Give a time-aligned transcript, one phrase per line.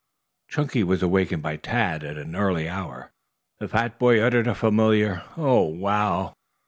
[0.47, 3.11] Chunky was awakened by Tad at an early hour.
[3.59, 6.33] The fat boy uttered a familiar "Oh, wow!"